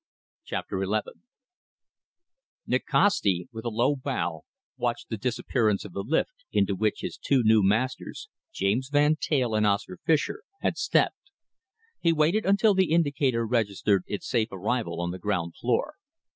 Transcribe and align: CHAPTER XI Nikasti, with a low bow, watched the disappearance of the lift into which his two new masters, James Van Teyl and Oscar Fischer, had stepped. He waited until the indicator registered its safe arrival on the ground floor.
CHAPTER 0.45 0.83
XI 0.83 1.11
Nikasti, 2.65 3.49
with 3.51 3.65
a 3.65 3.69
low 3.69 3.95
bow, 3.95 4.45
watched 4.75 5.09
the 5.09 5.17
disappearance 5.17 5.85
of 5.85 5.93
the 5.93 6.03
lift 6.03 6.43
into 6.51 6.73
which 6.73 7.01
his 7.01 7.17
two 7.19 7.43
new 7.45 7.61
masters, 7.61 8.27
James 8.51 8.89
Van 8.91 9.15
Teyl 9.17 9.53
and 9.55 9.67
Oscar 9.67 9.99
Fischer, 10.03 10.41
had 10.61 10.75
stepped. 10.75 11.29
He 11.99 12.11
waited 12.13 12.47
until 12.47 12.73
the 12.73 12.89
indicator 12.91 13.45
registered 13.45 14.03
its 14.07 14.27
safe 14.27 14.49
arrival 14.51 14.99
on 14.99 15.11
the 15.11 15.19
ground 15.19 15.53
floor. 15.61 15.97